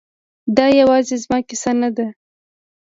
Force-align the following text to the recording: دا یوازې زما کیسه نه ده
دا 0.57 0.65
یوازې 0.79 1.15
زما 1.23 1.37
کیسه 1.49 1.71
نه 1.81 1.89
ده 1.95 2.07